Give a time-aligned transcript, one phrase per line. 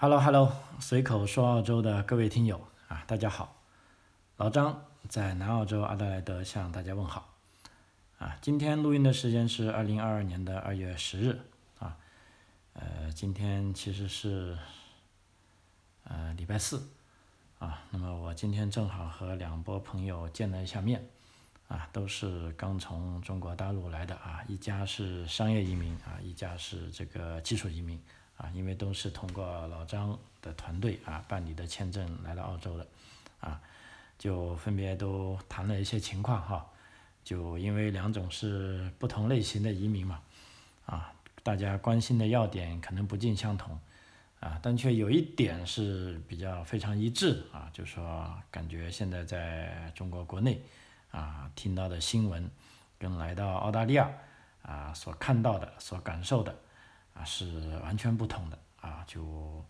[0.00, 3.56] Hello Hello，随口说澳洲的各位听友啊，大家好，
[4.36, 7.34] 老张在南澳洲阿德莱德向大家问好
[8.20, 8.38] 啊。
[8.40, 11.40] 今天录音的时间是二零二二年的二月十日
[11.80, 11.96] 啊，
[12.74, 14.56] 呃，今天其实是
[16.04, 16.88] 呃礼拜四
[17.58, 17.82] 啊。
[17.90, 21.04] 那么我今天正好和两波朋友见了一下面
[21.66, 28.00] 啊，都是刚从中国大陆来的啊，一家是商业移民啊，一家是这个技术移民。
[28.38, 32.86] 啊，因为都是通过老张的团队啊办理的签证来到澳洲的，
[33.40, 33.60] 啊，
[34.16, 36.64] 就分别都谈了一些情况哈，
[37.24, 40.20] 就因为两种是不同类型的移民嘛，
[40.86, 43.76] 啊，大家关心的要点可能不尽相同，
[44.38, 50.62] 啊，但却有一点是比较非常一致啊，就说感觉现在在中国国内
[51.10, 52.48] 啊听到的新闻，
[53.00, 54.08] 跟来到澳大利亚
[54.62, 56.54] 啊所看到的、所感受的。
[57.18, 57.46] 啊，是
[57.82, 59.64] 完全不同的啊，就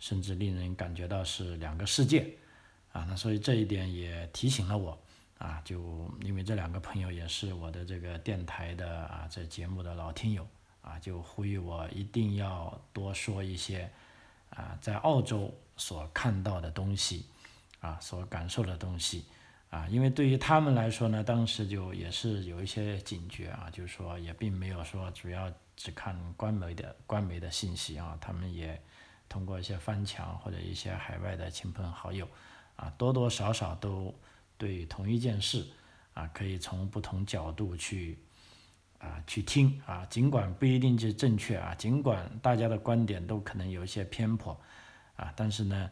[0.00, 2.28] 甚至令人感觉到是两个世界
[2.92, 3.06] 啊。
[3.08, 4.98] 那所以这一点也提醒了我
[5.38, 10.44] 啊，就因为这两个朋友也是我的这个电台的啊这节目的老听友
[10.82, 13.88] 啊，就呼吁我一定要多说一些
[14.50, 17.26] 啊在澳洲所看到的东西
[17.78, 19.24] 啊，所感受的东西
[19.70, 25.48] 啊，因为对于他们来说呢，当时就也是有一些警觉啊，就是说也并没有说主要。
[25.78, 28.82] 只看官媒的官媒的信息啊，他们也
[29.28, 32.28] 通过一些翻墙或者一些海外的亲朋好友
[32.74, 34.12] 啊，多多少少都
[34.56, 35.64] 对同一件事
[36.14, 38.18] 啊，可以从不同角度去
[38.98, 44.60] 啊去听啊，尽管不一定是正确啊，尽管大家的观点都可能有一些偏颇
[45.14, 45.88] 啊，但是呢，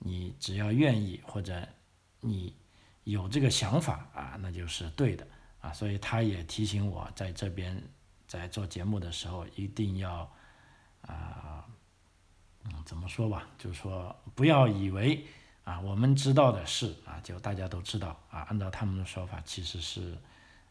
[0.00, 1.64] 你只要愿意或者
[2.20, 2.52] 你
[3.04, 5.24] 有这个想法啊，那就是对的
[5.60, 7.80] 啊，所以他也提醒我在这边。
[8.28, 10.30] 在做节目的时候，一定要
[11.00, 11.64] 啊，
[12.64, 13.48] 嗯，怎么说吧？
[13.56, 15.26] 就是说，不要以为
[15.64, 18.40] 啊，我们知道的事啊，就大家都知道啊。
[18.50, 20.18] 按照他们的说法，其实是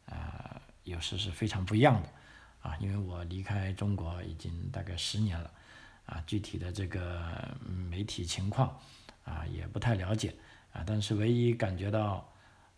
[0.06, 2.10] 啊，有时是非常不一样的
[2.62, 2.78] 啊。
[2.80, 5.52] 因为我离开中国已经大概十年了
[6.06, 7.58] 啊，具体的这个
[7.90, 8.80] 媒体情况
[9.26, 10.36] 啊，也不太了解
[10.72, 10.84] 啊。
[10.86, 12.32] 但是唯一感觉到。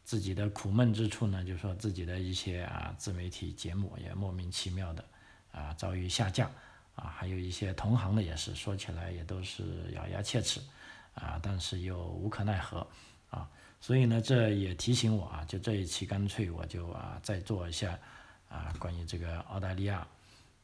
[0.10, 5.06] 自己的苦闷之处呢，就是说自己的一些啊自媒体节目也莫名其妙的
[5.52, 6.50] 啊遭遇下降
[6.96, 10.60] 啊，还有一些同行的也是说起来也都是咬牙切齿
[11.14, 12.88] 啊，但是又无可奈何
[13.30, 13.48] 啊，
[13.80, 17.96] 所以呢这也提醒我啊，就这一期干脆我就啊再做一下
[18.48, 20.08] 啊关于这个澳大利亚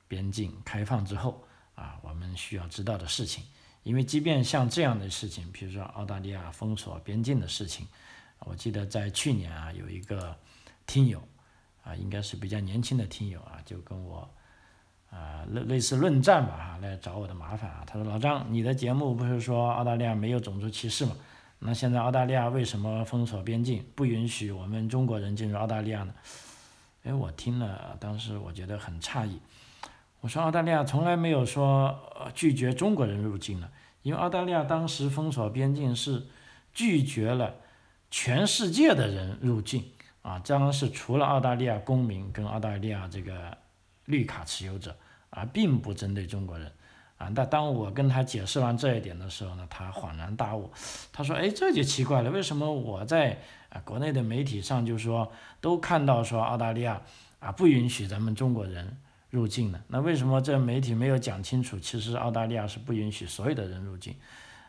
[0.07, 1.39] 边境开放之后
[1.75, 3.43] 啊我们需要知道的事情，
[3.83, 7.87] 因为即便像这样的事情，比如说澳大利亚封锁边境的事情。
[8.45, 10.35] 我记得在去年啊，有一个
[10.85, 11.21] 听友
[11.83, 14.29] 啊，应该是比较年轻的听友啊，就跟我
[15.09, 17.83] 啊类类似论战吧哈，来找我的麻烦啊。
[17.87, 21.15] 他说：“老张，你的节目不是说澳大利亚没有种族歧视吗？
[21.57, 26.13] 那现在澳大利亚为什么封锁边境，不允许我们中国人进入澳大利亚呢？”
[27.03, 29.39] 哎，我听了，当时我觉得很诧异。
[30.21, 31.99] 我说：“澳大利亚从来没有说
[32.35, 33.71] 拒绝中国人入境的，
[34.03, 36.27] 因为澳大利亚当时封锁边境是
[36.71, 37.55] 拒绝了。”
[38.09, 39.83] 全世界的人入境
[40.21, 43.57] 啊，将是除了澳大利亚公民跟澳大利亚这个
[44.05, 44.95] 绿卡持有者
[45.29, 46.71] 啊，并不针对中国人
[47.17, 47.29] 啊。
[47.35, 50.71] 但当我跟他解释完这一点的时候呢，他恍然大悟，
[51.11, 53.37] 他说：“哎，这就奇怪了，为什么我在
[53.69, 57.01] 啊国内的媒体上就说都看到说澳大利亚
[57.39, 58.97] 啊不允许咱们中国人
[59.29, 59.79] 入境呢？
[59.89, 61.77] 那为什么这媒体没有讲清楚？
[61.77, 64.15] 其实澳大利亚是不允许所有的人入境。”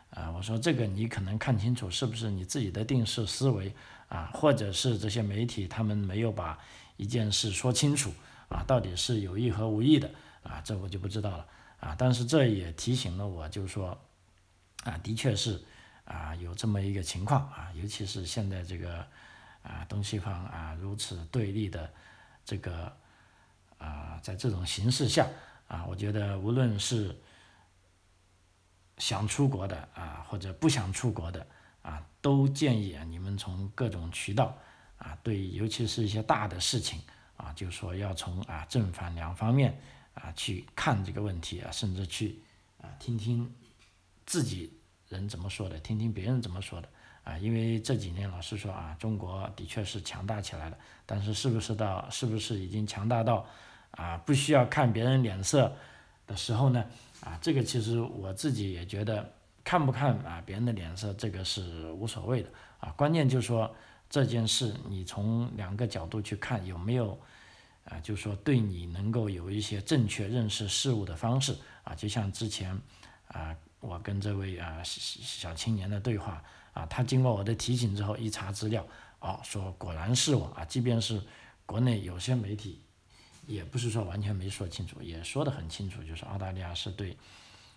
[0.09, 3.75] 啊，我说这个你可能看清楚是不是你自己的定式思维
[4.07, 6.57] 啊，或者是这些媒体他们没有把
[6.95, 8.11] 一件事说清楚
[8.47, 10.09] 啊，到底是有意和无意的
[10.43, 11.45] 啊，这我就不知道了
[11.81, 11.93] 啊。
[11.97, 13.99] 但是这也提醒了我，就是说
[14.85, 15.61] 啊，的确是
[16.05, 19.05] 啊有这么一个情况啊，尤其是现在这个
[19.61, 21.91] 啊东西方啊如此对立的
[22.45, 22.91] 这个
[23.77, 25.27] 啊，在这种形势下
[25.67, 27.13] 啊，我觉得无论是。
[28.97, 31.45] 想出国的啊，或者不想出国的
[31.81, 34.57] 啊，都建议啊，你们从各种渠道
[34.97, 36.99] 啊，对，尤其是一些大的事情
[37.35, 39.79] 啊，就说要从啊正反两方面
[40.15, 42.41] 啊去看这个问题啊，甚至去
[42.81, 43.53] 啊听听
[44.25, 44.73] 自己
[45.07, 46.89] 人怎么说的，听听别人怎么说的
[47.23, 53.45] 啊，因为这几年老师说啊，中国的确是强大起来了，但是是不是到是不是已经强大到
[53.91, 55.75] 啊不需要看别人脸色
[56.25, 56.83] 的时候呢？
[57.21, 59.33] 啊，这个其实我自己也觉得，
[59.63, 62.49] 看不看啊别人的脸色，这个是无所谓的
[62.79, 62.89] 啊。
[62.91, 63.73] 关键就是说
[64.09, 67.19] 这件事，你从两个角度去看，有没有
[67.85, 71.95] 啊，就是说对你能够有一些正确认识事物的方式啊。
[71.95, 72.79] 就像之前
[73.27, 76.43] 啊我跟这位啊小青年的对话
[76.73, 78.85] 啊，他经过我的提醒之后一查资料，
[79.19, 81.21] 哦，说果然是我啊，即便是
[81.65, 82.81] 国内有些媒体，
[83.47, 87.17] 也不是说完全没说清楚，也说得很清楚，就是澳大利亚是对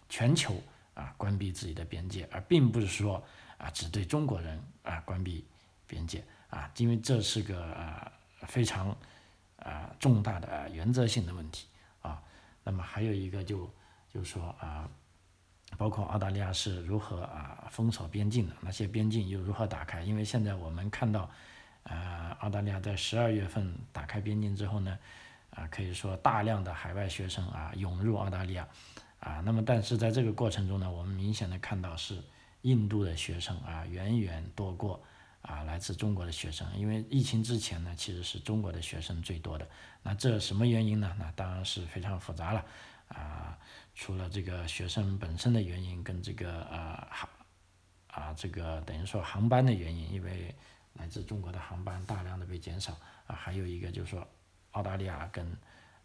[0.09, 0.63] 全球
[0.93, 3.25] 啊关闭自己的边界，而并不是说
[3.57, 5.47] 啊只对中国人啊关闭
[5.87, 8.13] 边界啊，因为这是个啊
[8.47, 8.95] 非常
[9.57, 11.67] 啊重大的原则性的问题
[12.03, 12.21] 啊。
[12.65, 13.73] 那么还有一个就
[14.13, 14.91] 就是说啊。
[15.79, 20.03] 包括澳大利亚是如何啊封锁边境的，那些边境又如何打开？
[20.03, 21.31] 因为现在我们看到，
[21.85, 24.99] 呃，澳大利亚在十二月份打开边境之后呢，
[25.61, 28.67] 啊，可以说大量的海外学生啊涌入澳大利亚，
[29.19, 32.23] 啊，那么但是在这个过程中呢，我们明显的看到是
[32.63, 35.03] 印度的学生啊远远多过
[35.43, 39.69] 啊来自中国的学生，因为疫情之前呢，其实是中国的学生最多的，
[40.03, 41.15] 那这什么原因呢？
[41.19, 42.65] 那当然是非常复杂了，
[43.09, 43.59] 啊。
[43.93, 47.29] 除了这个学生本身的原因，跟这个呃航
[48.07, 50.55] 啊这个等于说航班的原因，因为
[50.95, 52.97] 来自中国的航班大量的被减少
[53.27, 54.27] 啊，还有一个就是说
[54.73, 55.47] 澳大利亚跟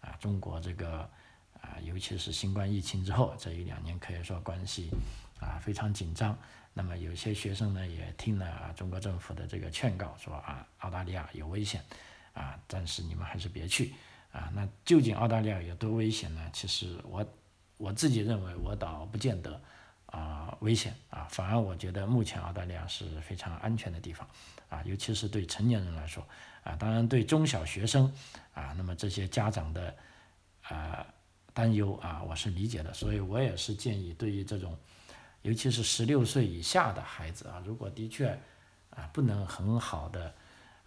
[0.01, 1.09] 啊中国这个
[1.61, 4.89] 啊尤其是新冠疫情之后这一两年可以说关系
[5.39, 6.37] 啊非常紧张，
[6.73, 11.83] 那么有些学生呢也听了啊中国政府的这个劝告，说啊澳大利亚有危险
[12.33, 13.93] 啊，暂时你们还是别去
[14.31, 14.51] 啊。
[14.53, 16.49] 那究竟澳大利亚有多危险呢？
[16.53, 17.25] 其实我。
[17.77, 19.61] 我自己认为，我倒不见得
[20.07, 24.27] 啊危险啊，反而我觉得目前澳大利亚是非常安全的地方
[24.69, 26.25] 啊，尤其是对成年人来说
[26.63, 28.11] 啊，当然对中小学生
[28.53, 29.95] 啊，那么这些家长的
[30.63, 31.05] 啊
[31.53, 34.77] 担忧啊，我是理解的，所以我也是建议，对于这种
[35.41, 38.29] 尤其是十六岁以下的孩子啊，如果的确
[38.91, 40.33] 啊不能很好的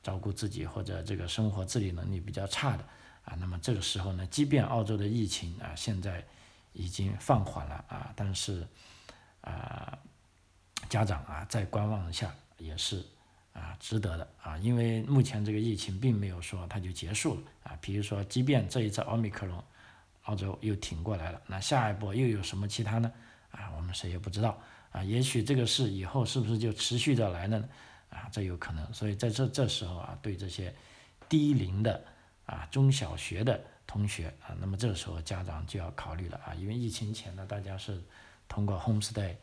[0.02, 2.84] 照顾自己或者这个生活自理能力比较差的
[3.24, 6.24] 啊，那么这个时候呢，即便澳洲的疫情啊现在。
[6.74, 8.64] 已经放缓了啊，但是
[9.48, 9.98] 啊，
[10.88, 13.02] 家长啊在观望一下也是
[13.54, 17.78] 啊值得的啊，因为目前这个疫情并没有说它就结束了啊。
[17.80, 19.64] 比如说，即便这一次奥密克戎，
[20.24, 23.10] 澳洲又挺过来了，那下一波又有什么其他呢？
[23.50, 24.58] 啊，我们谁也不知道
[24.92, 25.02] 啊。
[25.02, 27.68] 也许这个事以后是不是就持续着来了呢？
[28.10, 28.92] 啊，这有可能。
[28.92, 30.74] 所以在这这时候啊，对这些
[31.28, 32.04] 低龄的
[32.44, 33.58] 啊中小学的。
[33.88, 38.02] 同学啊，那么这个时候家长就要考虑了啊，因为疫情前呢，大家是
[38.48, 39.36] 通过 homestay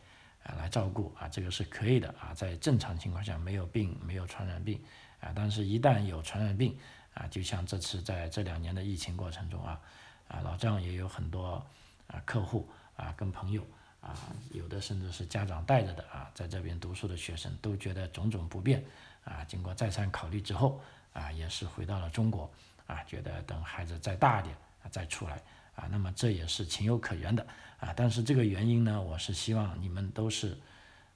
[0.44, 4.81] 啊来照顾啊，这个是可以的啊，在正常情况下没有病没有传染病
[5.19, 6.78] 啊，但是一旦有传染病
[7.13, 9.80] 啊，就像这次在这两年的疫情过程中啊，
[10.28, 11.66] 啊老张也有很多
[12.07, 13.66] 啊客户啊跟朋友
[14.02, 14.18] 啊，
[14.52, 18.84] 有的甚至是家长带着的啊，在这边读书的学生都觉得种种不便
[19.24, 20.81] 啊，经过再三考虑之后
[21.13, 22.51] 啊，也是回到了中国。
[22.88, 25.42] 啊，觉得等孩子再大点啊再出来
[25.75, 27.45] 啊，那么这也是情有可原的
[27.80, 27.94] 啊。
[27.95, 30.57] 但是这个原因呢，我是希望你们都是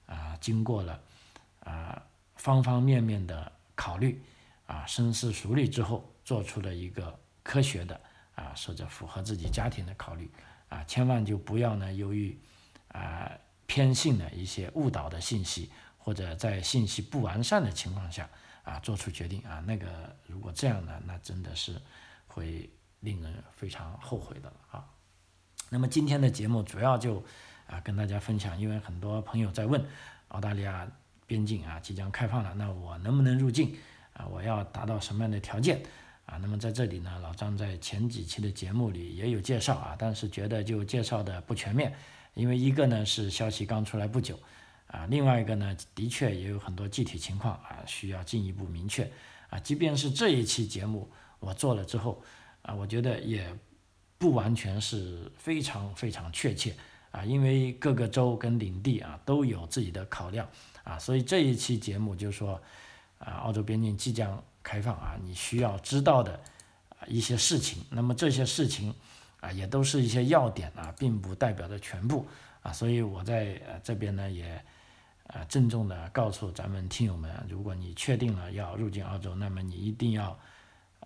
[0.06, 1.00] 啊经过了
[1.60, 2.02] 啊
[2.36, 4.22] 方方面面的考虑
[4.66, 8.00] 啊深思熟虑之后，做出了一个科学的
[8.34, 10.30] 啊或者符合自己家庭的考虑
[10.68, 12.38] 啊，千万就不要呢由于
[12.88, 13.30] 啊
[13.66, 18.28] 偏信的一些误导的信息，或者在信息不完善的情况下。
[18.62, 21.80] 啊，做出决定啊，那个如果这样呢，那真的是
[22.26, 22.68] 会
[23.00, 24.84] 令人非常后悔的了啊。
[25.68, 27.22] 那么今天的节目主要就
[27.66, 29.84] 啊跟大家分享，因为很多朋友在问
[30.28, 30.90] 澳大利亚
[31.26, 33.76] 边境啊即将开放了，那我能不能入境
[34.12, 34.26] 啊？
[34.26, 35.82] 我要达到什么样的条件
[36.26, 36.38] 啊？
[36.38, 41.94] 那么在这里呢，老张在前几期的节目里也有介绍啊，但是觉得就介绍的不全面，
[42.34, 44.38] 因为一个呢是消息刚出来不久。
[44.88, 49.08] 啊，另外一个呢，的确也有很多具体情况啊，需要进一步明确
[49.48, 49.56] 啊。
[49.60, 51.08] 即便是这一期节目
[51.38, 52.20] 我做了之后
[52.62, 53.52] 啊，我觉得也
[54.18, 56.74] 不完全是非常非常确切
[57.10, 60.48] 啊，因为各个州跟领地啊都有自己的考量
[60.84, 62.60] 啊，所以这一期节目就说
[63.18, 66.38] 啊，澳洲边境即将开放啊，你需要知道的
[66.90, 68.94] 啊一些事情，那么这些事情
[69.40, 72.26] 啊也都是一些要点啊，并不代表着全部
[72.62, 74.62] 啊，所以我在这边呢也。
[75.32, 80.36] 啊，郑重的告诉咱们听友们，如果你确定了要入境澳洲，那么你一定要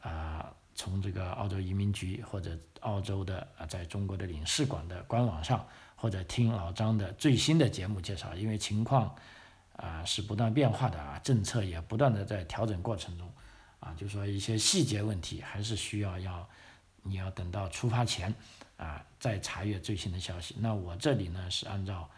[0.01, 5.67] 啊，从这个澳洲移民局或者澳洲的啊，在中国的领事馆的官网上，
[5.97, 9.15] 或者听老张的最新的节目介绍，因为情况
[9.77, 13.33] 啊是不断变化的啊，政策也不断的在调整过程中
[13.81, 16.49] 啊，就说一些细节问题还是需要要
[17.03, 18.35] 你要等到出发前
[18.77, 20.57] 啊再查阅最新的消息。
[20.59, 22.09] 那我这里呢是按照。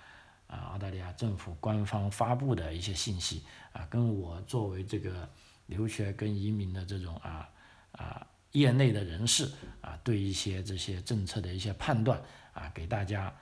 [0.48, 5.28] 啊，澳大利亚政府官方发布的一些信息啊，跟我作为这个
[5.66, 7.48] 留学跟移民的这种啊
[7.90, 9.50] 啊业内的人士
[9.80, 12.22] 啊，对一些这些政策的一些判断
[12.52, 13.34] 啊，给大家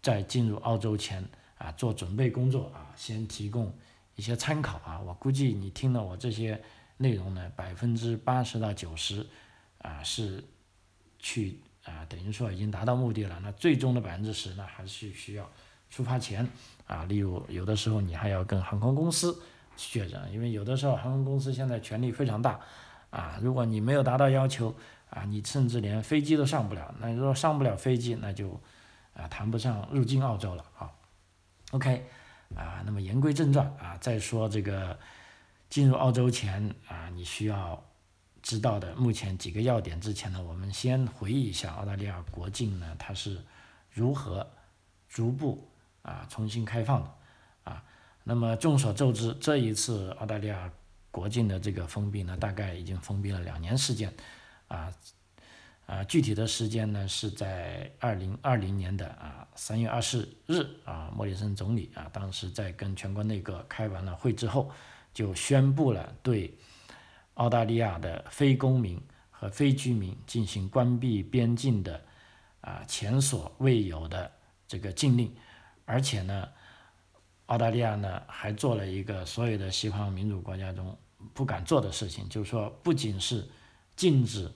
[0.00, 3.76] 在进入澳洲前啊做准备工作啊，先提供
[4.14, 5.00] 一些参考啊。
[5.00, 6.62] 我估计你听了我这些
[6.96, 9.26] 内容呢，百分之八十到九十
[9.78, 10.44] 啊是
[11.18, 13.40] 去啊等于说已经达到目的了。
[13.40, 15.50] 那最终的百分之十呢，还是需要
[15.90, 16.48] 出发前
[16.86, 19.42] 啊，例如有的时候你还要跟航空公司
[19.78, 22.60] 确认，因为有的时候航空公司现在权力非常大
[23.08, 24.74] 啊，如果你没有达到要求。
[25.10, 28.60] 啊，你甚至连飞机都上不了，那如果上不了飞机，那就
[29.14, 30.92] 啊谈不上入境澳洲了啊。
[31.70, 32.04] OK，
[32.54, 34.98] 啊，那么言归正传啊，再说这个
[35.70, 37.82] 进入澳洲前啊，你需要
[38.42, 43.42] 知道的目前几个要点之前呢，我们先回忆一下澳大利亚国境呢它是
[43.90, 44.46] 如何
[45.08, 45.66] 逐步
[46.02, 47.10] 啊重新开放的
[47.64, 47.82] 啊。
[48.28, 50.70] 那么众所周知，这一次澳大利亚
[51.10, 54.12] 国境的这个封闭呢，大概已经封闭了两年时间。
[54.66, 54.92] 啊，
[55.86, 64.70] 啊，具体的时间呢是在二零二零年的啊三月二十日啊，莫里森总理啊当时在跟全国内阁开完了会之后，
[65.14, 66.54] 就宣布了对
[67.32, 71.98] 澳大利亚的非公民和非居民进行关闭边境的
[72.60, 74.30] 啊前所未有的
[74.66, 75.34] 这个禁令，
[75.86, 76.46] 而且呢，
[77.48, 80.96] 澳大利亚呢还做了一个所有的西方民主国家中
[81.34, 83.46] 不敢做的事情，就是说不仅是
[83.96, 84.50] 禁止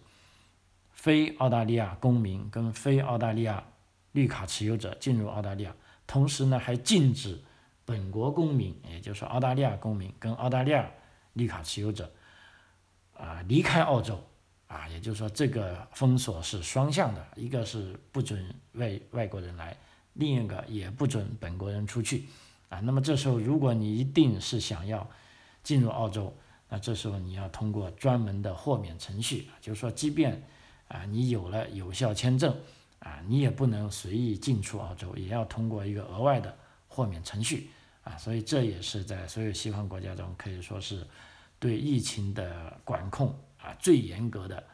[0.92, 3.62] 非澳大利亚公民跟非澳大利亚
[4.12, 5.74] 绿卡持有者进入澳大利亚，
[6.06, 7.42] 同时呢还禁止
[7.84, 10.88] 本国公民，也就是说澳大利亚公民跟澳大利亚
[11.32, 12.12] 绿卡持有者
[13.14, 14.22] 啊离开澳洲
[14.68, 19.76] 啊，也就是说这个封锁是双向的，一个是不准外外国人来，
[20.12, 22.26] 另一个也不准本国人出去
[22.72, 22.80] 啊。
[22.80, 25.06] 那么这时候如果你一定是想要
[25.62, 26.34] 进入澳洲，
[26.70, 30.42] 那这时候你要通过专门的豁免程序，就是说，即便
[30.88, 32.56] 啊你有了有效签证，
[32.98, 36.56] 啊你也不能随意进出澳洲，也要通过一个额外的
[36.88, 37.68] 豁免程序，
[38.04, 41.06] 啊，所以这也是在所有西方国家中可以说是
[41.58, 44.64] 对疫情的管控啊最严格的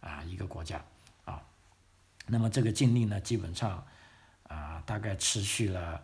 [0.00, 0.84] 啊一个国家
[1.24, 1.42] 啊。
[2.28, 3.84] 那么这个禁令呢，基本上
[4.44, 6.00] 啊大概持续了。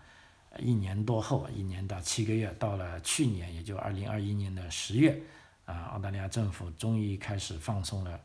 [0.59, 5.21] 一年多后，一年到七个月，到了去年，也就二零二一年的十月，
[5.65, 8.21] 啊，澳大利亚政府终于开始放松了，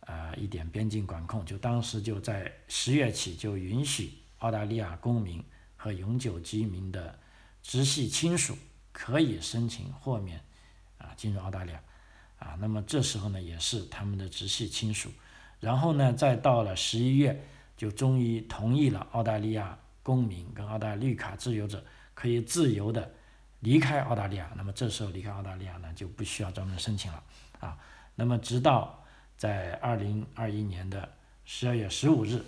[0.00, 1.44] 啊，一点边境管控。
[1.44, 5.44] 就当时就在十月起，就允许澳大利亚公民
[5.76, 7.18] 和永久居民的
[7.62, 8.56] 直系亲属
[8.92, 10.40] 可以申请豁免，
[10.98, 11.82] 啊，进入澳大利亚，
[12.38, 15.10] 啊，那么这时候呢，也是他们的直系亲属。
[15.60, 17.44] 然后呢，再到了十一月，
[17.76, 19.78] 就终于同意了澳大利亚。
[20.02, 23.10] 公民跟澳大利亚绿卡自由者可以自由的
[23.60, 27.22] 离开澳大利亚，那么这时候离开澳大利亚呢就不需要专门申请了
[27.60, 27.78] 啊。
[28.14, 29.04] 那么直到
[29.36, 31.08] 在二零二一年的
[31.44, 32.42] 十二月十五日，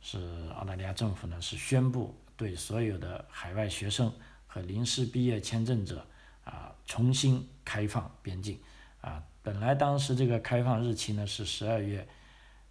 [0.00, 0.18] 是
[0.54, 4.12] 澳大利亚政府呢是宣布对所有的海外学生
[4.46, 6.06] 和临时毕业签证者
[6.44, 8.60] 啊重新开放边境
[9.00, 9.22] 啊。
[9.42, 12.06] 本来当时这个开放日期呢是十二月。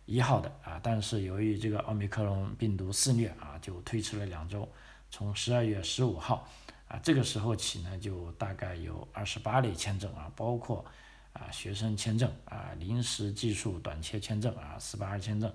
[0.07, 4.67] 一号的啊，但是由于这个奥密克戎病毒肆虐啊，就推迟了两周，
[5.11, 6.47] 从十二月十五号
[6.87, 10.85] 啊，这个时候起呢，就大概有二十八类签证啊，包括
[11.33, 15.51] 啊学生签证啊、临时技术短缺签证啊、四八二签证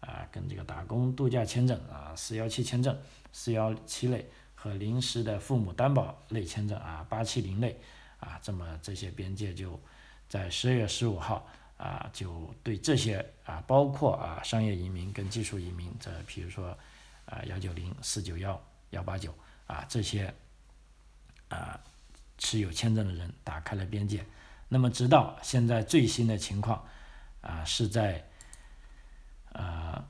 [0.00, 2.94] 啊，跟这个打工度假签证啊、四幺七签证、
[3.32, 7.80] 四幺七类和临时的父母担保类签证啊、八七零类
[8.20, 9.80] 啊，这么这些边界就
[10.28, 11.48] 在十二月十五号。
[11.76, 16.76] 啊，就对这些啊，包括啊商业移民跟技术移民，这比如说
[17.26, 18.58] 啊幺九零、四九幺、
[18.90, 19.34] 幺八九
[19.66, 20.32] 啊这些
[21.48, 21.78] 啊
[22.38, 24.24] 持有签证的人打开了边界。
[24.68, 26.82] 那么直到现在最新的情况
[27.40, 28.26] 啊，是在
[29.52, 30.02] 呃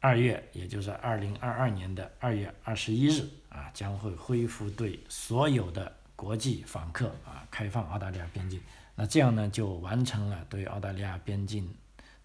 [0.00, 8.60] 二月，也就是二零二二年的二月二十一日啊，将会恢复对所有的国际访客啊开放澳大利亚边境。
[8.94, 11.74] 那这样呢，就完成了对澳大利亚边境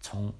[0.00, 0.32] 从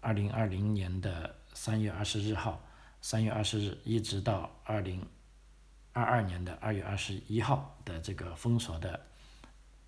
[0.00, 2.64] 二零二零年的三月二十日号，
[3.02, 5.06] 三月二十日一直到二零
[5.92, 8.98] 二二年的二月二十一号的这个封锁的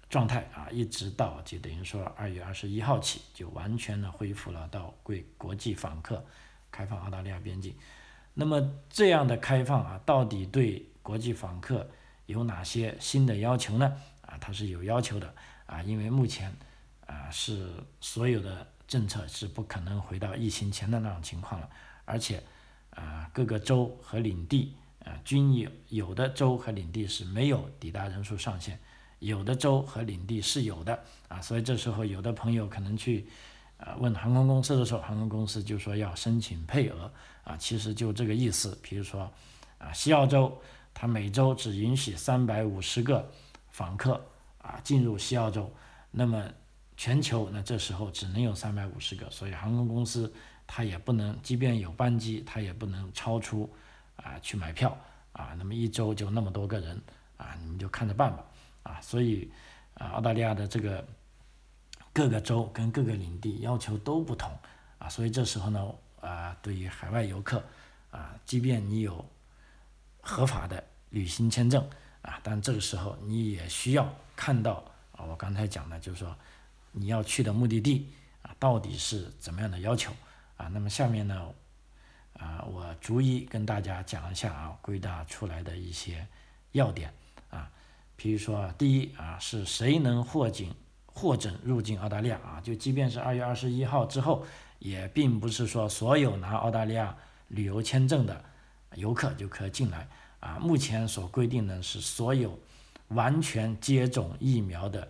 [0.08, 6.24] 状态啊，一直到就等于说二月二十一号起，就完全的恢复了到为国际访客
[6.70, 7.74] 开放澳大利亚边境。
[8.34, 11.88] 那么这样的开放啊，到底对国际访客
[12.26, 13.96] 有哪些新的要求呢？
[14.22, 15.34] 啊，它是有要求的。
[15.70, 16.52] 啊，因为目前
[17.06, 21.70] 啊是所有的政策是不可能回到疫情前的那种情况了，
[22.04, 22.42] 而且
[22.90, 24.74] 啊各个州和领地
[25.04, 28.76] 啊均有有的州和领地是没有抵达人数上限，
[29.20, 30.98] 有的州和领地是有的
[31.28, 33.28] 啊，所以这时候有的朋友可能去
[33.78, 37.12] 啊问航空公司的时候，航空公司就说要申请配额
[37.44, 38.76] 啊，其实就这个意思。
[38.82, 39.30] 比如说
[39.78, 40.60] 啊，西澳洲
[40.92, 43.30] 它每周只允许三百五十个
[43.70, 44.20] 访客
[44.62, 45.72] 啊进入西澳洲，
[46.10, 46.48] 那么
[46.96, 50.32] 全球那这时候只能有三百五十个，所以航空公司
[50.66, 53.68] 它也不能，即便有班机，它也不能超出
[54.16, 54.96] 啊去买票
[55.32, 57.00] 啊，那么一周就那么多个人
[57.36, 58.44] 啊，你们就看着办吧
[58.82, 59.50] 啊，所以
[59.94, 61.04] 啊澳大利亚的这个。
[62.12, 64.50] 各个州跟各个领地要求都不同
[64.98, 67.62] 啊，所以这时候呢，啊，对于海外游客
[68.10, 69.24] 啊，即便你有
[70.20, 71.88] 合法的旅行签证
[72.22, 76.36] 啊，但这个时候你也需要看到啊，我刚才讲的，就是说
[76.92, 78.12] 你要去的目的地
[78.42, 80.12] 啊，到底是怎么样的要求
[80.56, 80.68] 啊？
[80.68, 81.48] 那么下面呢，
[82.34, 86.26] 啊，我逐一跟大家讲一下啊，归纳出来的一些
[86.72, 87.12] 要点
[87.50, 87.70] 啊，
[88.16, 90.74] 比如说第一啊，是谁能获警？
[91.12, 94.46] 获准入境澳大利亚啊，就即便是二月二十一号之后，
[94.78, 97.14] 也并不是说所有拿澳大利亚
[97.48, 98.42] 旅游签证的
[98.94, 100.08] 游客就可以进来
[100.40, 100.58] 啊。
[100.58, 102.58] 目前所规定的是，所有
[103.08, 105.08] 完全接种疫苗的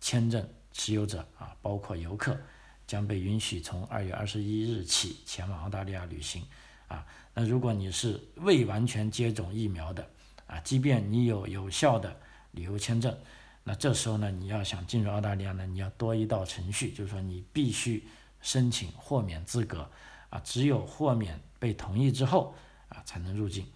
[0.00, 2.38] 签证持有者啊，包括游客，
[2.86, 6.42] 将被允许从二月二十一日起前往澳大利亚旅行
[6.86, 7.04] 啊。
[7.34, 10.08] 那如果你是未完全接种疫苗的
[10.46, 12.18] 啊，即便你有有效的
[12.52, 13.16] 旅游签证。
[13.64, 18.08] 那这时候呢，你要想进入澳大利亚呢，你要多一道程序，就是说你必须
[18.40, 19.90] 申请豁免资格
[20.30, 22.54] 啊，只有豁免被同意之后
[22.88, 23.66] 啊，才能入境，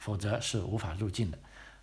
[0.00, 1.38] 否则是无法入境的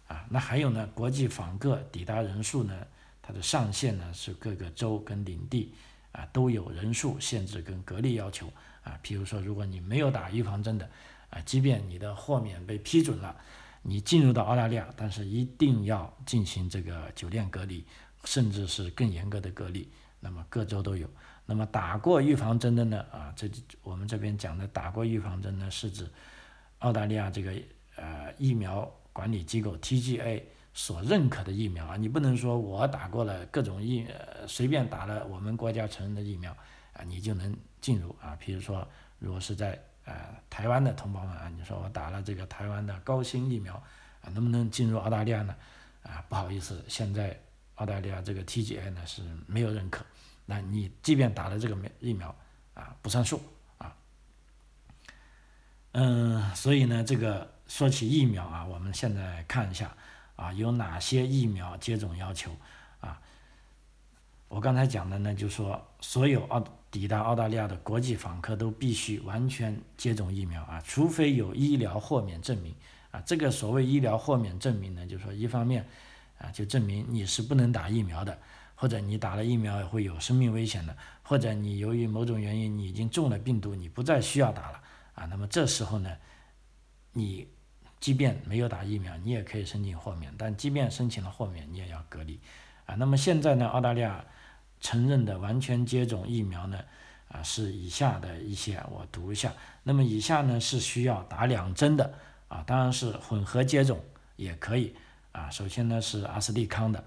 [0.07, 0.25] 啊。
[0.29, 2.85] 那还有呢，国际访客抵达人数呢，
[3.21, 5.73] 它的上限呢是各个州跟领地
[6.11, 8.51] 啊都有人数限制跟隔离要求
[8.83, 8.99] 啊。
[9.01, 10.89] 譬如说，如果你没有打预防针的
[11.29, 13.33] 啊，即便你的豁免被批准了。
[13.83, 17.85] 你进入到澳大利亚，但是一定要进行这个酒店隔离，
[18.25, 19.87] 甚至是更严格的隔离。
[20.19, 21.07] 那么各州都有。
[21.45, 23.05] 那么打过预防针的呢？
[23.13, 23.49] 啊，这
[23.83, 26.05] 我们这边讲的打过预防针呢，是指
[26.79, 27.53] 澳大利亚这个
[27.97, 30.41] 呃疫苗管理机构 TGA
[30.73, 31.97] 所认可的疫苗啊。
[31.97, 34.07] 你不能说我打过了各种疫，
[34.47, 36.55] 随便打了我们国家承认的疫苗
[36.93, 38.37] 啊，你就能进入啊。
[38.39, 38.87] 比如说，
[39.19, 40.13] 如果是在呃，
[40.49, 43.73] 台湾的同胞们啊，你说我打了这个台湾的高新疫苗
[44.21, 45.53] 啊，能不能进入澳大利亚呢？
[46.03, 47.37] 啊，不好意思，现在
[47.75, 50.05] 澳大利亚这个 TGA 呢是没有认可。
[50.45, 52.33] 那你即便打了这个疫苗
[52.73, 53.41] 啊，不算数
[53.77, 53.93] 啊。
[55.91, 59.95] 嗯，所以呢，这个说起疫苗啊，我们现在看一下
[60.35, 62.51] 啊，有哪些疫苗接种要求
[62.99, 63.19] 啊？
[64.47, 66.63] 我刚才讲的呢，就说所有澳。
[66.89, 72.73] 抵达澳大利亚的国际访客都必须完全接种疫苗啊，除非有医疗豁免证明
[73.11, 73.21] 啊。
[73.25, 75.85] 这个所谓医疗豁免证明呢，就是说一方面
[76.39, 78.39] 啊，就证明你是不能打疫苗的，
[78.73, 84.81] 或者你打了疫苗会有生命危险的，或者你由于某种原因你已经中了病毒，你不再需要打了
[85.13, 85.25] 啊。
[85.25, 86.17] 那么这时候呢，
[87.11, 87.45] 你
[87.99, 92.39] 即便没有打疫苗，你也可以申请豁免，但即便申请了豁免，你也要隔离
[92.85, 92.95] 啊。
[92.95, 94.23] 那么现在呢，澳大利亚。
[94.79, 96.79] 承认的完全接种疫苗呢，
[97.29, 99.51] 啊是以下的一些，我读一下。
[99.81, 102.13] 那么以下呢是需要打两针的，
[102.47, 103.99] 啊当然是混合接种
[104.35, 104.95] 也可以，
[105.31, 107.03] 啊首先呢是阿斯利康的，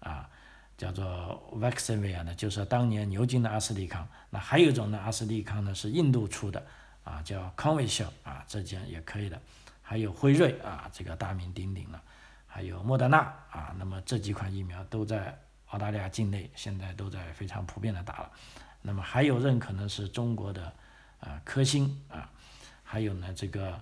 [0.00, 0.28] 啊
[0.76, 4.06] 叫做 Vaxzevria 呢，就是当年牛津的阿斯利康。
[4.28, 6.62] 那还有一种呢阿斯利康呢是印度出的，
[7.04, 9.40] 啊叫 c o n v i s h i l 啊这件也可以的。
[9.84, 12.02] 还有辉瑞啊这个大名鼎鼎了，
[12.48, 13.18] 还有莫德纳
[13.52, 15.38] 啊，那么这几款疫苗都在。
[15.68, 18.30] 澳大利亚境内现在都在非常普遍的打了，
[18.80, 20.72] 那么还有认可呢是中国的
[21.18, 22.30] 啊科兴啊，
[22.84, 23.80] 还有呢这个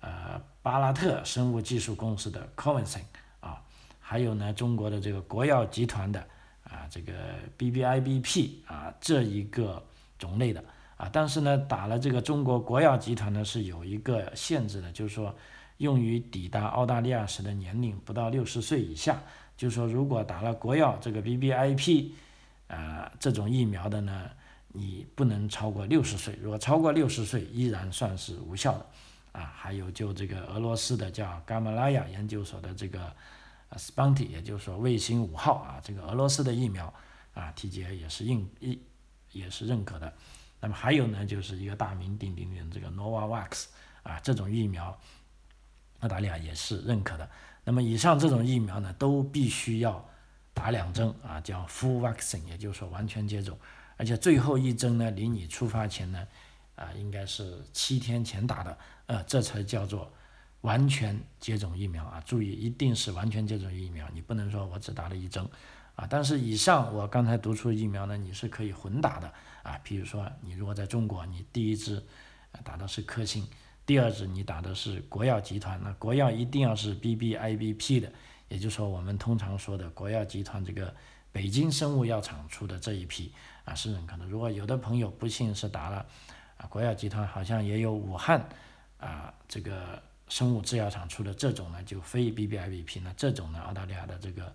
[0.00, 3.04] 呃巴拉特生物技术公司的 c o v a n c
[3.38, 3.62] 啊，
[4.00, 6.20] 还有呢中国的这个国药集团的
[6.64, 7.12] 啊这个
[7.56, 9.80] BBIBP 啊这一个
[10.18, 10.64] 种类的
[11.02, 15.34] 啊，但是呢打了这个中国国药集团呢是有一个限制的，就是说
[15.78, 19.20] 用于抵达澳大利亚时的年龄不到六十岁以下。
[19.54, 22.14] 就是说，如果打了国药这个 B B I P，
[22.68, 24.30] 呃，这种疫苗的呢，
[24.68, 26.36] 你不能超过六十岁。
[26.40, 28.86] 如果超过六十岁，依然算是无效的。
[29.32, 33.12] 啊，还有就这个俄罗斯的叫伽马拉雅研究所的这个
[33.72, 36.92] Spunty，也就是说卫星五号啊，这个俄罗斯的疫苗
[37.34, 38.80] 啊，T G A 也是认一
[39.32, 40.12] 也是认可的。
[40.62, 43.64] 那么还有呢，就是一个大名鼎鼎的这个 Novavax
[44.04, 44.96] 啊，这种疫苗，
[45.98, 47.28] 澳大利亚也是认可的。
[47.64, 50.08] 那么以上这种疫苗呢，都必须要
[50.54, 53.58] 打两针啊，叫 full vaccine，也就是说完全接种，
[53.96, 56.26] 而且最后一针呢，离你出发前呢，
[56.76, 60.12] 啊，应该是七天前打的，呃，这才叫做
[60.60, 62.22] 完全接种疫苗啊。
[62.24, 65.44] 注意，一定是完全接种疫苗，你不能说我只打了一针，
[65.96, 66.06] 啊。
[66.08, 69.78] 但是以上我刚才读出疫苗呢，你是可以混打的啊。
[69.82, 72.02] 比如说你如果在中国，你第一支
[72.64, 73.46] 打的是科兴，
[73.86, 78.12] 第二支你打的是国药集团，那国药一定要是 BBIBP 的，
[78.48, 80.94] 也就是说我们通常说的国药集团这个
[81.32, 83.32] 北京生物药厂出的这一批
[83.64, 84.26] 啊是认可的。
[84.26, 86.06] 如果有的朋友不幸是打了
[86.56, 88.48] 啊国药集团好像也有武汉
[88.98, 90.02] 啊这个。
[90.28, 94.50] 生物制药厂出的这种呢，就非 BBIBP，那这种呢，澳大利亚的这个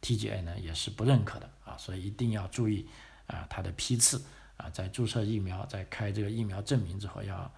[0.00, 2.88] TGA 呢也是不认可的啊，所以一定要注意
[3.26, 4.24] 啊它的批次
[4.58, 7.50] 啊，在注射疫苗、在开这个疫苗证明之后，要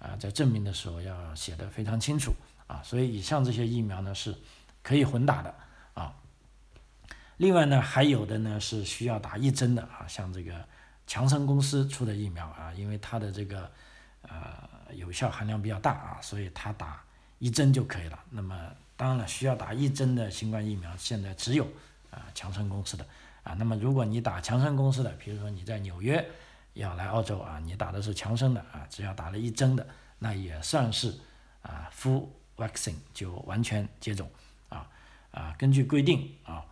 [0.00, 2.32] 啊在证明的时候要写的非常清楚
[2.66, 4.34] 啊，所以以上这些疫苗呢是
[4.82, 5.54] 可以混打的
[5.94, 6.12] 啊。
[7.36, 10.66] 另外呢，还有的呢是需要打一针的啊，像这个
[11.06, 13.70] 强生公司出的疫苗啊，因为它的这个
[14.22, 14.68] 呃。
[14.96, 17.00] 有效含量比较大啊，所以他打
[17.38, 18.18] 一针就可以了。
[18.30, 21.64] 那么当然了，需要打一针的新冠疫苗现在只有
[22.10, 23.06] 啊强生公司的
[23.50, 23.56] 啊。
[23.58, 26.24] 那么如果你打强生公司的，比如说你在纽约
[26.74, 29.86] 要来澳洲啊，你打的是强生的啊，只要打了一针的，
[30.18, 31.18] 那也算是
[31.62, 34.30] 啊 full vaccine 就完全接种
[34.68, 34.88] 啊
[35.30, 35.54] 啊。
[35.58, 36.64] 根据规定啊，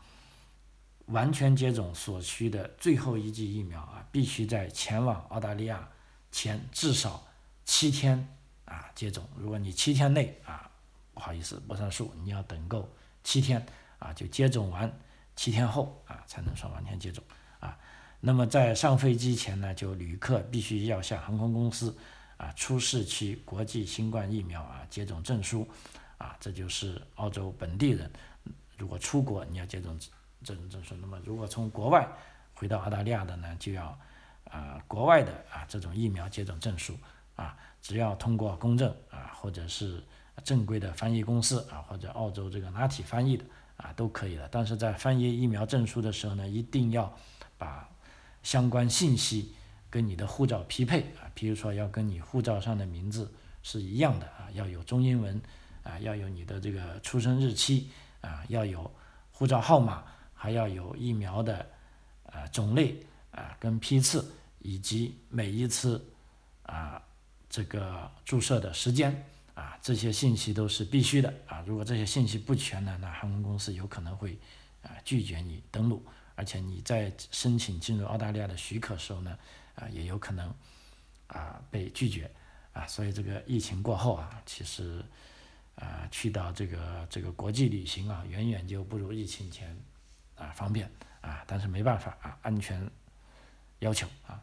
[1.06, 5.88] 完全接种所需的最后一剂疫苗啊，必须在前往澳大利亚
[6.30, 7.24] 前至少。
[7.70, 8.26] 七天
[8.64, 10.70] 啊接种，如果你七天内啊
[11.12, 12.88] 不好意思不算数，你要等够
[13.22, 13.66] 七天
[13.98, 14.90] 啊就接种完，
[15.38, 17.22] 七天后啊才能算完全接种
[17.60, 17.78] 啊。
[18.18, 21.96] 那么在上飞机前呢，就旅客必须要向航空公司
[22.36, 25.68] 啊出示其国际新冠疫苗啊接种证书
[26.18, 28.10] 啊，这就是澳洲本地人
[28.76, 29.96] 如果出国你要接种
[30.42, 32.04] 这种证书，那么如果从国外
[32.54, 33.96] 回到澳大利亚的呢，就要
[34.50, 36.94] 啊国外的啊这种疫苗接种证书。
[37.38, 40.02] 啊，只要通过公证啊，或者是
[40.42, 43.44] 正规的翻译公司啊，或者澳洲这个拿体翻译的
[43.78, 44.46] 啊，都可以的。
[44.52, 47.12] 但是在翻译疫苗证书的时候呢，一定要
[47.56, 47.88] 把
[48.42, 49.54] 相关信息
[49.90, 55.40] 跟你的护照匹配啊，比如说要跟你护照上的名字是一样的啊，要有中英文
[55.82, 58.88] 啊，要有你的这个出生日期啊，要有
[59.32, 61.66] 护照号码，还要有疫苗的
[62.26, 66.04] 啊种类啊跟批次，以及每一次
[66.62, 67.02] 啊。
[67.50, 69.24] 这个注射的时间
[69.58, 71.64] 啊，这些信息都是必须的啊。
[71.66, 74.38] 如果这些信息不全呢，那航空公司有可能会
[74.84, 76.00] 啊拒绝你登录，
[76.36, 79.36] 而且你在申请进入澳大利亚的许可时候呢，
[79.74, 80.54] 啊也有可能
[81.26, 82.30] 啊被拒绝
[82.72, 82.86] 啊。
[82.86, 85.04] 所以这个疫情过后啊，其实
[85.74, 89.76] 啊去到这个这个国际旅行啊，远远就不如疫情前
[90.36, 90.88] 啊方便
[91.20, 91.42] 啊。
[91.48, 92.88] 但是没办法啊，安全
[93.80, 94.40] 要求啊。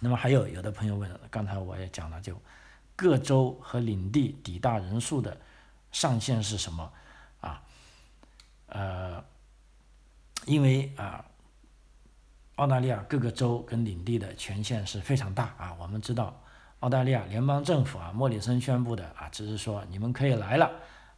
[0.00, 2.40] 那么还有有的朋友问，刚才我也讲了，就
[2.96, 5.36] 各州和领地抵达人数的
[5.90, 6.92] 上限是什么
[7.40, 7.62] 啊？
[8.66, 9.24] 呃，
[10.46, 11.24] 因为啊，
[12.56, 15.76] 澳大利亚各个州跟领地的权限是非常大啊。
[15.78, 16.40] 我们知道，
[16.80, 20.70] 澳大利亚联邦政府啊，莫里森宣布的啊，只是说你们可以来了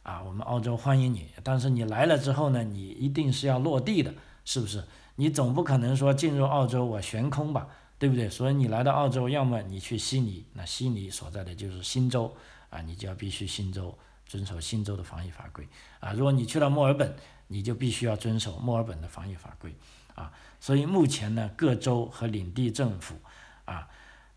[0.03, 1.29] 啊，我们澳洲欢迎你。
[1.43, 4.13] 但是你来了之后呢，你一定是要落地的，
[4.45, 4.83] 是不是？
[5.15, 7.67] 你总不可能说进入澳洲我悬空吧？
[7.99, 8.29] 对不对？
[8.29, 12.35] 所以你来到澳洲，要么你去悉尼，那悉尼所在的就是新州
[12.69, 15.67] 啊，你就要必须新州遵守新州的防疫法规
[15.99, 16.13] 啊。
[16.13, 17.15] 如果你去了墨尔本，
[17.47, 19.75] 你就必须要遵守墨尔本的防疫法规
[20.13, 20.31] 啊。
[20.59, 23.15] 所以目前呢，各州和领地政府
[23.65, 23.87] 啊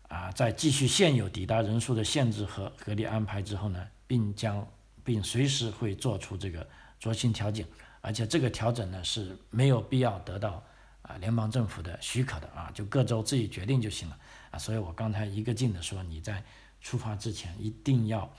[0.07, 4.67] 啊，在继续现有抵达人数的限制和隔离安排之后呢，并将
[5.03, 6.67] 并随时会做出这个
[6.99, 7.63] 酌情调整，
[8.01, 10.63] 而且这个调整呢是没有必要得到。
[11.01, 14.17] 啊，联邦政府的许可的啊，就各州自己决定就行了
[14.51, 14.59] 啊。
[14.59, 16.43] 所以我刚才一个劲的说，你在
[16.79, 18.31] 出发之前一定要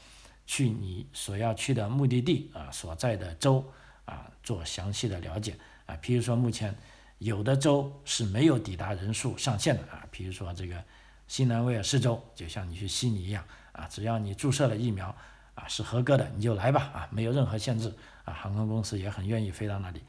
[0.47, 3.65] 去你所要去的目的地啊所在的州
[4.05, 5.97] 啊做详细的了解啊。
[6.03, 6.77] 譬如说，目前
[7.19, 10.83] 有的州是没有抵达人数上限的啊，譬如说这个
[11.29, 15.15] 新南威尔士州，就像你去悉尼一样啊，只要你注射了疫苗
[15.55, 17.95] 啊是合格的，你就来吧啊，没有任何限制
[18.25, 20.03] 啊，航空公司也很愿意飞到那里。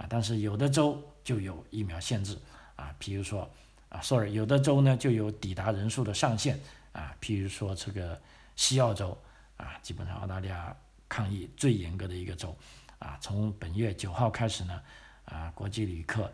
[0.00, 2.38] 啊，但是有的州就有疫苗限制
[2.74, 3.48] 啊，比如说
[3.90, 6.58] 啊，sorry，有的州呢就有抵达人数的上限
[6.92, 8.18] 啊，譬如说这个
[8.56, 9.16] 西澳洲
[9.58, 10.74] 啊，基本上澳大利亚
[11.06, 12.56] 抗疫最严格的一个州
[12.98, 14.80] 啊，从本月九号开始呢，
[15.26, 16.32] 啊，国际旅客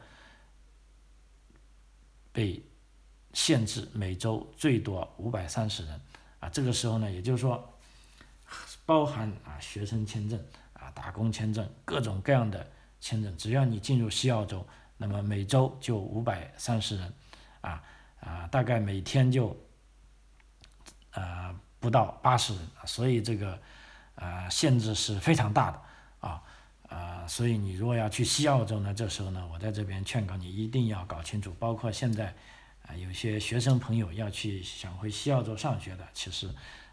[2.30, 2.62] 被
[3.32, 6.00] 限制每周最多五百三十人
[6.38, 7.76] 啊，这个时候呢，也就是说，
[8.84, 10.40] 包含啊学生签证
[10.74, 12.64] 啊、打工签证各种各样的。
[13.06, 14.66] 签证，只要你进入西澳洲，
[14.96, 17.14] 那么每周就五百三十人，
[17.60, 17.80] 啊
[18.18, 19.56] 啊，大概每天就，
[21.12, 23.60] 呃不到八十人，所以这个
[24.16, 25.80] 呃限制是非常大的，
[26.18, 26.42] 啊
[26.88, 32.34] 啊，所以你如果要去西澳洲呢，这时候呢，我在这边劝告你一定要搞清楚，包括现在
[32.88, 36.48] 啊有些学生朋友要去想回西澳洲上学的，其实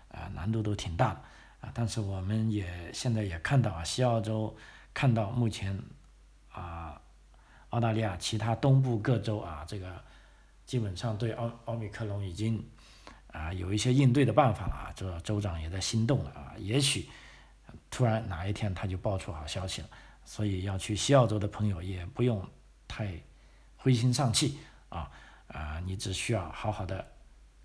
[0.09, 1.21] 啊难度都挺大的
[1.61, 4.55] 啊，但是我们也现在也看到啊，西澳洲
[4.93, 5.81] 看到目前
[6.53, 7.01] 啊
[7.69, 10.01] 澳大利亚其他东部各州啊这个
[10.65, 12.63] 基本上对奥奥密克戎已经
[13.27, 17.09] 啊有一些应对的办法了啊，这州长也在心动了啊，也许
[17.89, 19.89] 突然哪一天他就爆出好消息了。
[20.25, 22.47] 所以要去西澳洲的朋友也不用
[22.87, 23.13] 太
[23.75, 25.11] 灰心丧气啊
[25.47, 27.05] 啊，你只需要好好的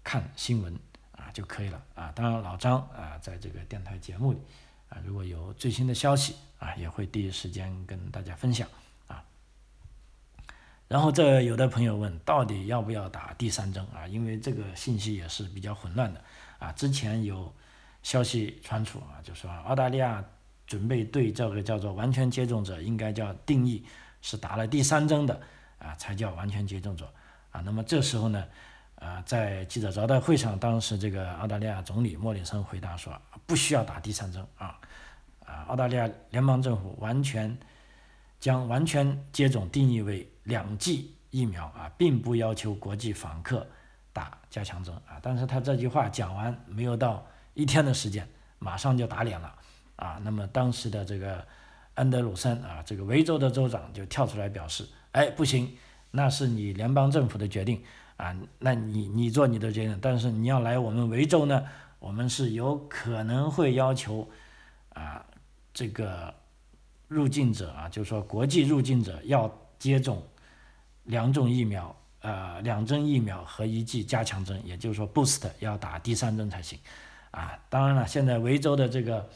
[0.03, 0.77] 看新闻
[1.13, 2.11] 啊就可以了啊。
[2.17, 4.41] 当然老张啊在这个电台节目里
[4.89, 8.69] 啊，如果有最新的消息啊，也会第一时间跟大家分享
[9.07, 9.25] 啊。
[10.89, 14.07] 然后这有的朋友问，到底要不要打第三针啊？
[14.07, 16.23] 因为这个信息也是比较混乱的
[16.59, 16.73] 啊。
[16.73, 17.55] 之前有
[18.03, 20.25] 消息传出啊，就说澳大利亚。
[20.69, 23.83] 准备对这个叫做完全接种者，应该叫定义
[24.21, 25.41] 是打了第三针的
[25.79, 27.11] 啊，才叫完全接种者
[27.51, 27.63] 啊。
[27.63, 28.47] 那么这时候呢，
[28.97, 34.79] 啊，在记者招待会上，当时这个澳大利亚总理莫里森回答说，不需要打第三针啊，
[35.69, 37.57] 澳大利亚联邦政府完全
[38.39, 43.67] 将完全接种定义为两剂疫苗啊，并不要求国际访客
[44.13, 45.19] 打加强针啊。
[45.23, 49.55] 但是他这句话讲完没有到一天的时间，马上就打脸了。
[49.97, 51.45] 啊，那么当时的这个
[51.95, 55.77] 安德鲁森啊，这个维州的州长就跳出来表示，哎，不行，
[56.13, 57.83] 那是你联邦政府的决定
[58.17, 61.65] 啊，那你你做你的决定，但是你要来我们维州呢，
[61.99, 64.31] 我们是有可能会要求
[64.95, 65.27] 啊，
[65.79, 66.35] 这个
[67.07, 70.21] 入境者啊，就是说国际入境者要接种
[71.05, 76.77] 两种疫苗，呃，两针疫苗和一剂加强针，也就是说 boost 要打第三针才行
[77.31, 77.57] 啊。
[77.69, 79.29] 当然了，现在维州的这个。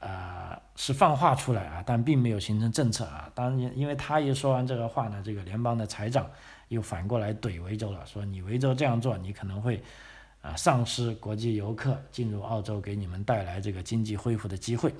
[0.00, 3.32] 呃，是放话出来啊，但并没有形成政策啊。
[3.34, 6.30] 当然，因为他一说完这个话呢，这个联邦的财长
[6.68, 9.82] 又反过来怼维州了，说你维州这样做，你可能会
[10.42, 14.92] 啊丧失国际游客进入澳洲给你们带来这个经济恢复的机会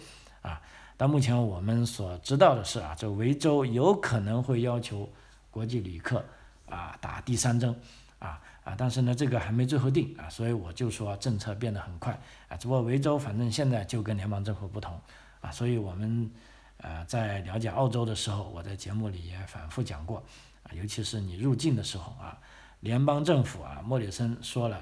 [0.49, 0.63] 啊。
[0.97, 5.11] 但目前我们所知道的是啊，这维州有可能会要求
[5.51, 6.25] 国际旅客
[6.69, 7.75] 啊打第三针
[8.21, 8.41] 啊。
[8.65, 12.57] 啊，但是呢，这个还没最后定啊，所以我就说政策变得很快啊。
[12.57, 14.99] 只不过维州反正现在就跟联邦政府不同
[15.43, 16.31] 啊，所以我们
[16.79, 20.25] 呃在了解澳洲的时候，我在节目里也反复讲过
[20.63, 22.39] 啊，尤其是你入境的时候啊，
[22.81, 24.81] 联邦政府啊，莫里森说了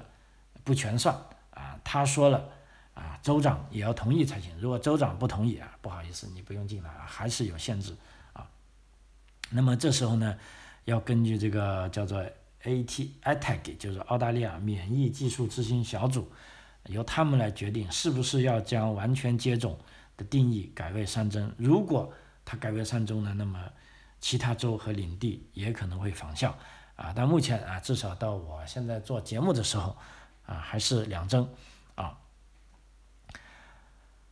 [0.63, 1.13] 不全算
[1.49, 2.47] 啊，他说了
[2.93, 4.51] 啊，州长也要同意才行。
[4.59, 7.95] 如果州长不同意啊，不好意思，你不用进来啊，还是有限制
[8.33, 8.47] 啊。
[9.49, 10.37] 那么这时候呢，
[10.85, 12.23] 要根据这个叫做。
[12.65, 13.15] A.T.
[13.23, 16.31] ATAC 就是澳大利亚免疫技术执行小组，
[16.85, 19.77] 由他们来决定是不是要将完全接种
[20.15, 21.53] 的定义改为三针。
[21.57, 22.09] 如果
[22.45, 23.61] 它改为三针呢，那么
[24.21, 26.57] 其他州和领地也可能会仿效
[26.95, 27.11] 啊。
[27.13, 29.97] 但目前啊，至少到我现在做节目的时候
[30.45, 31.45] 啊，还是两针。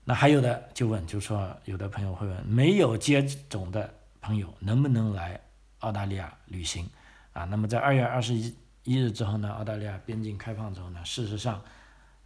[0.04, 5.40] 那还有的就问，就说有的朋友会问，没有接种的朋友能不能来
[5.80, 6.90] 澳大利亚旅行？
[7.34, 11.62] 啊，那么在二月二十一一日之后呢，澳大利亚边境开放之后呢，事实上，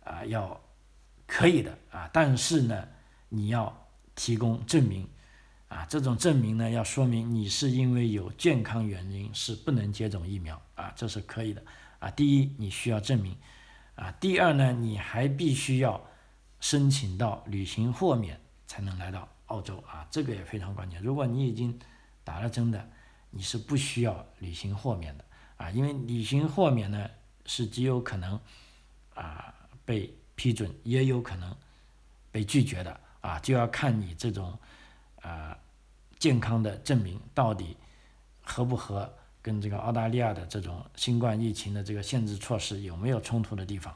[0.04, 0.60] 啊，要
[1.28, 2.88] 可以的啊，但是呢，
[3.30, 5.08] 你要提供证明，
[5.68, 11.62] 啊，这种证明呢，要说明你是因为有健康原因是不能接种疫苗啊，这是可以的
[12.00, 12.10] 啊。
[12.10, 13.36] 第一，你需要证明
[13.96, 16.02] 啊；第二呢，你还必须要
[16.60, 21.02] 申请到旅行豁免才能来到澳洲啊，这个也非常关键。
[21.02, 21.80] 如果你已经
[22.24, 22.90] 打了针的，
[23.30, 25.26] 你是不需要履行豁免的
[25.58, 27.10] 啊，因为履行豁免呢
[27.46, 28.40] 是极有可能
[29.14, 29.54] 啊
[29.86, 31.56] 被批准，也有可能
[32.32, 34.58] 被拒绝的啊，就要看你这种
[35.22, 35.58] 啊
[36.18, 37.78] 健康的证明到底
[38.42, 43.96] 合不合跟这个澳大利亚的这种新冠疫情的这个限制措施有没有冲突的地方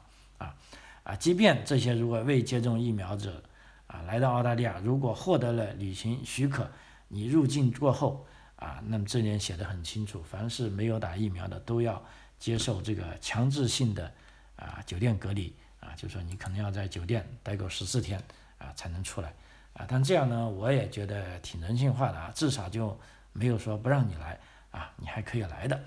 [1.10, 3.42] 啊，即便这些如果未接种疫苗者
[3.88, 6.70] 啊来到澳大利亚，如果获得了旅行许可，
[7.08, 8.24] 你入境过后。
[8.56, 12.04] 啊，那么这点写的很清楚，凡是没有打疫苗的都要
[12.38, 14.12] 接受这个强制性的
[14.54, 18.22] 啊酒店隔离啊，就说你可能要在酒店待够十四天
[18.58, 19.32] 啊才能出来
[19.72, 19.86] 啊。
[19.88, 22.94] 但这样呢，我也觉得挺人性化的啊，至少就
[23.32, 24.38] 没有说不让你来
[24.72, 25.80] 啊，你还可以来的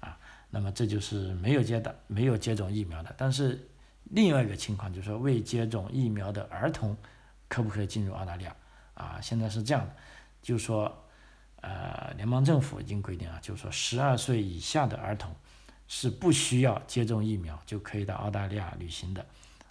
[0.00, 0.18] 啊。
[0.50, 3.14] 那么这就是没有接的、没有接种疫苗的。
[3.16, 3.64] 但是
[4.10, 6.96] 另外一个情况就是说，未接种疫苗的儿童
[7.48, 8.56] 可不可以进入澳大利亚
[8.94, 9.20] 啊？
[9.20, 9.94] 现在是这样的，
[10.42, 11.02] 就是说。
[11.62, 15.34] 呃，联邦政府已经规定啊，就是说十二岁以下的儿童
[15.88, 19.26] 是不需要接种疫苗就可以到澳大利亚旅行的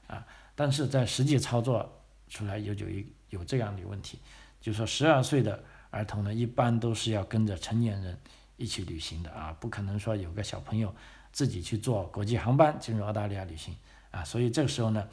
[0.07, 0.25] 啊。
[0.55, 1.89] 但是在实际操作
[2.27, 4.19] 出来有有一有这样的问题，
[4.59, 8.19] 就是说十二岁的儿童呢，一般都是要跟着成年人
[8.57, 10.93] 一起旅行的啊，不可能说有个小朋友
[11.31, 13.73] 自己去坐国际航班进入澳大利亚旅行
[14.15, 14.23] 啊。
[14.23, 15.08] 所以这个时候呢，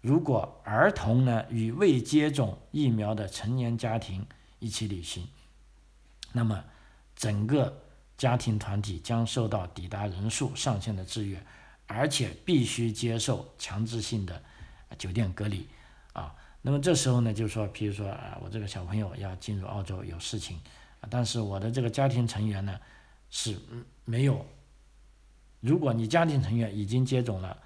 [0.00, 4.24] 如果儿童呢与未接种疫苗的成年家庭
[4.58, 5.26] 一起旅行，
[6.32, 6.64] 那么
[7.14, 7.82] 整个
[8.16, 11.44] 家庭团体将受到抵达人数上限的制约，
[11.86, 14.42] 而且必须接受强制性的
[14.96, 15.66] 酒店隔离
[16.12, 16.34] 啊。
[16.62, 20.58] 那么这时候呢，就是说，比如说啊，我这个小朋友要进入澳洲有事情，
[21.08, 22.78] 但是我的这个家庭成员呢
[23.30, 23.56] 是
[24.04, 24.44] 没有。
[25.60, 27.56] 如果你家庭成员已经接种了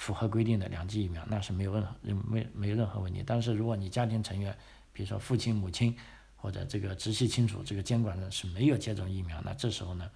[0.00, 3.22] 符合规定的两剂疫苗，那是没有任何没没任何问题。
[3.26, 4.56] 但是如果你家庭成员，
[4.94, 5.94] 比如说父亲、母亲
[6.36, 10.10] 或者这个直系亲属，这个监管人是没有接种疫苗，那这时候呢，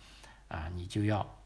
[0.48, 1.38] 啊，你就要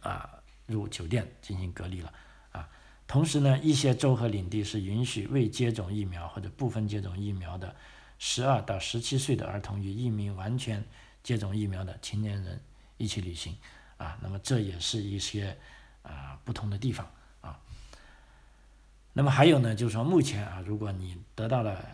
[0.00, 0.28] 啊
[0.66, 2.12] 入酒店进行隔离了。
[2.52, 2.68] 啊
[3.06, 7.74] 同时呢，一些州和领地是允许未接种疫苗或者部分接种疫苗的
[8.18, 10.84] 十二到十七岁的儿童与一名完全
[11.22, 12.60] 接种疫苗的青年人
[12.98, 13.56] 一起旅行
[13.96, 14.18] 啊。
[14.20, 15.56] 那么这也是一些
[16.02, 17.10] 啊不同的地方
[17.40, 17.58] 啊。
[19.12, 21.84] 那么还有呢，就是说目前啊，如果你得到了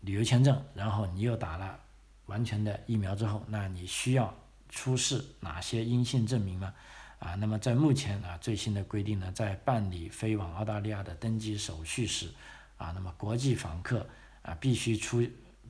[0.00, 1.78] 旅游签证，然后你又打了
[2.26, 4.34] 完全的疫苗之后，那你需要
[4.68, 6.72] 出示哪些阴性证明呢？
[7.18, 12.30] 啊，那么在目前啊最新的规定呢，在办理飞往澳大利亚的登机手续时，
[12.76, 14.06] 啊，那么国际访客
[14.42, 15.26] 啊必须出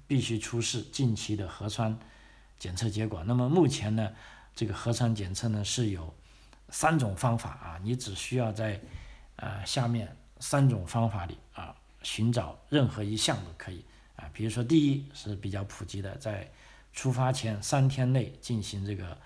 [0.07, 1.99] 必须出示近期的核酸
[2.59, 3.25] 检测结果。
[3.25, 4.13] 那么目前呢，
[4.55, 6.15] 这个核酸检测呢是有
[6.71, 8.81] 三种方法啊，你只需要在
[9.37, 13.85] 啊下面三种方法里啊寻找任何一项都可以
[14.17, 14.29] 啊。
[14.33, 16.51] 比如说第一是比较普及的，在
[16.93, 19.17] 出发前三天内进行这个。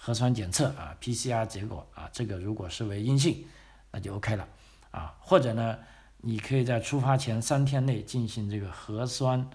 [0.00, 3.44] 核酸检测啊，PCR 结果啊，这个如果是为阴性，
[3.90, 4.48] 那就 OK 了
[4.92, 5.12] 啊。
[5.18, 5.76] 或者呢，
[6.18, 9.50] 你可以在出发前三天内进行这个核酸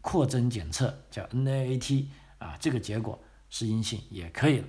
[0.00, 2.06] 扩增检测，叫 NAAT
[2.38, 3.18] 啊，这个结果
[3.50, 4.68] 是阴性也可以了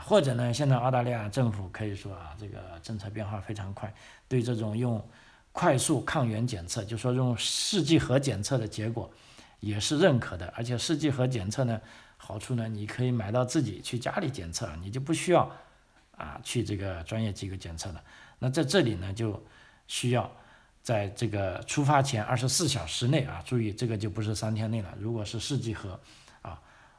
[0.00, 3.92] 或者呢，现在澳大利亚政府可以说啊，这个政策变化非常快，
[4.28, 5.02] 对这种用
[5.52, 9.10] 快速抗原检测，就说用试剂盒检测的结果
[9.60, 11.80] 也是认可的，而且试剂盒检测呢。
[12.16, 15.50] 好处呢，你可以买到自己去家里检测，你就不需要
[16.16, 18.02] 啊去这个专业机构检测了。
[18.38, 19.44] 那在这里呢，就
[19.88, 20.30] 需要
[20.82, 24.94] 在这个出发前二十四小时内啊，注意这个就不是三天内了。
[24.98, 26.00] 如果是试剂盒，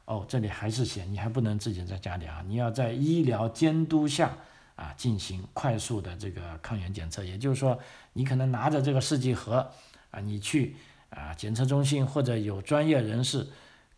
[0.06, 4.32] 哦，这里还是写你还不能自己在家里啊，你要在医疗监督下
[4.74, 7.22] 啊进行快速的这个抗原检测。
[7.22, 7.78] 也就是说，
[8.14, 9.70] 你可能拿着这个试剂盒
[10.10, 10.74] 啊，你去
[11.10, 13.46] 啊检测中心或者有专业人士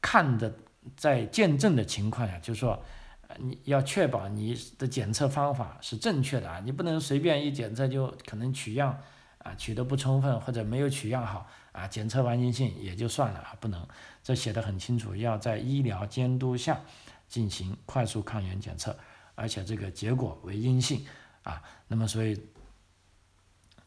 [0.02, 0.52] 看的。
[0.96, 2.82] 在见证的情况下，就是说，
[3.36, 8.98] 你要确保你的检测方法是正确的啊，你不能随便一检测就可能取样
[9.38, 11.46] 啊取得不充分或者没有取样好
[11.78, 13.86] 啊，检测完阴性也就算了啊，不能，
[14.22, 16.80] 这写的很清楚，要在医疗监督下
[17.28, 18.96] 进行快速抗原检测，
[19.34, 21.06] 而且这个结果为阴性
[21.44, 22.38] 啊，那么所以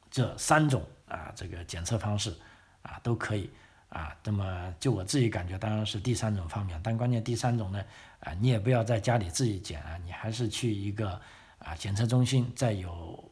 [0.10, 2.34] 这三种啊这个检测方式
[2.82, 3.49] 啊都可以。
[3.91, 7.84] 啊，那么就我自己感觉，当然是第三种方面，但关键第三种呢，
[8.21, 11.19] 啊，你也不要在家里自己检啊，你还是去一个
[11.60, 13.30] 啊检测中心，在有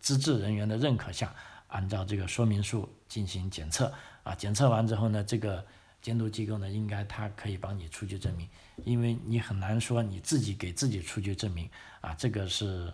[0.00, 1.32] 资质人员的认可下，
[1.76, 5.62] 按照这个说明书进行检测啊，检测完之后呢，这个
[6.00, 8.48] 监督机构呢，应该他可以帮你出具证明，
[8.84, 11.68] 因为你很难说你自己给自己出具证明
[12.00, 12.90] 啊，这个是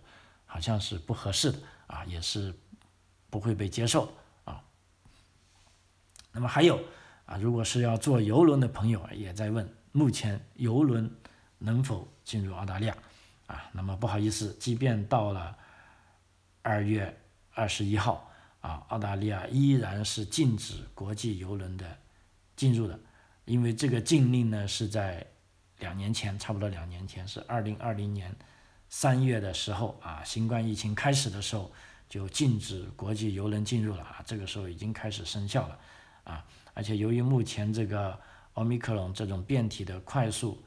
[0.46, 2.52] 好像是不合适的啊，也是
[3.30, 4.12] 不会被接受
[4.44, 4.60] 啊。
[6.32, 6.82] 那么还有
[7.24, 11.08] 啊，如果是要坐游轮的朋友也在问，目前游轮
[11.58, 12.96] 能否进入澳大利亚？
[13.46, 15.56] 啊，那么不好意思，即便到了
[16.62, 17.16] 二月
[17.54, 18.28] 二十一号
[18.62, 21.98] 啊，澳大利亚依然是禁止国际游轮的
[22.56, 22.98] 进入的，
[23.44, 25.26] 因为这个禁令呢是在
[25.80, 28.34] 两年前，差不多两年前是二零二零年
[28.88, 31.70] 三月的时候啊，新冠疫情开始的时候
[32.08, 35.78] 就禁止国际游轮进入了啊，这个时候已经开始生效了。
[36.24, 38.16] 啊，而且由于目前这个
[38.52, 40.62] 奥密克戎这种变体的快速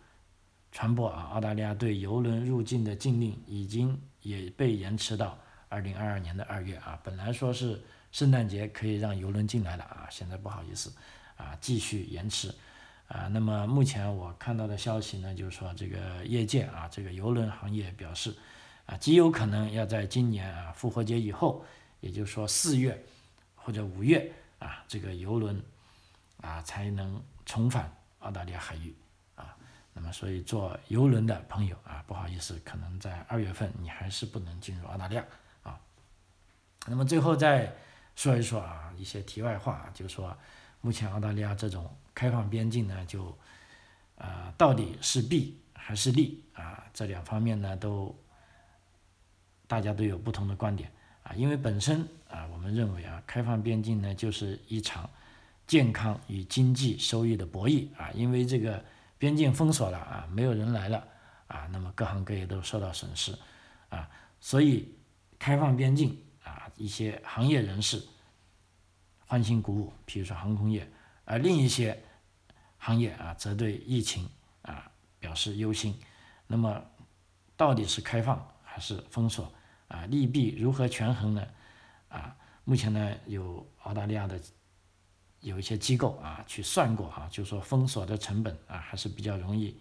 [0.69, 5.39] 传播啊，澳大利亚对游轮入境的禁令已经也被延迟到
[5.75, 6.99] 二零二二年的二月啊。
[7.03, 10.93] 本来说是圣诞节可以让游轮进来的啊，现在不好意思
[11.37, 12.53] 啊，继续延迟
[13.07, 13.27] 啊。
[13.27, 18.33] 那么目前我看到的消息呢，就是说这个业界啊，这个游轮行业表示
[18.85, 21.65] 啊，极有可能要在今年啊复活节以后，
[21.99, 23.03] 也就是说四月
[23.55, 24.31] 或者五月。
[24.57, 25.61] 啊，这个游轮
[26.41, 28.95] 啊才能重返澳大利亚海域
[29.35, 29.53] 啊。
[29.93, 35.25] 那么，所以坐游轮的朋友啊，不好意思，可能在二月份你还是不能进入澳大利亚。
[36.87, 37.73] 那么最后再
[38.15, 40.35] 说一说啊，一些题外话，就是说，
[40.81, 43.35] 目前澳大利亚这种开放边境呢，就
[44.17, 46.83] 啊到底是弊还是利啊？
[46.93, 48.15] 这两方面呢都
[49.67, 50.91] 大家都有不同的观点
[51.23, 51.33] 啊。
[51.33, 55.09] 因为本身啊，我们认为啊，开放边境呢就是一场
[55.67, 58.11] 健康与经济收益的博弈啊。
[58.13, 58.83] 因为这个
[59.17, 61.03] 边境封锁了啊，没有人来了
[61.47, 63.37] 啊，那么各行各业都受到损失
[63.89, 64.09] 啊，
[64.39, 64.95] 所以
[65.37, 66.17] 开放边境，
[66.75, 68.03] 一些行业人士。
[69.27, 70.87] 欢欣鼓舞，比如说航空业，
[71.23, 71.99] 而另一些
[72.77, 74.29] 行业啊，则对疫情
[74.61, 75.99] 啊表示忧心。
[76.45, 76.85] 那么，
[77.57, 79.51] 到底是开放还是封锁
[79.87, 80.05] 啊？
[80.05, 81.47] 利弊如何权衡呢？
[82.07, 84.39] 啊，目前呢，有澳大利亚的
[85.39, 89.75] 有一些机构啊去算过啊，就说封锁的成本啊还是比较容易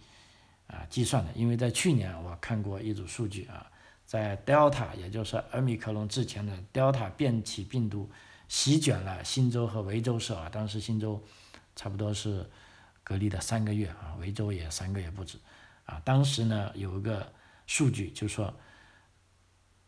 [0.68, 3.70] 啊计算的，因为在去年我看过一组数据啊，
[4.14, 8.08] 在 Delta，也就是阿米克隆之前的 Delta 变体病毒。
[8.46, 11.20] 席卷了新州和维州市啊，当时新州
[11.74, 12.48] 差不多是
[13.02, 15.36] 隔离了三个月啊，维州也三个月不止
[15.84, 16.00] 啊。
[16.04, 17.32] 当时呢有一个
[17.66, 18.54] 数据，就是说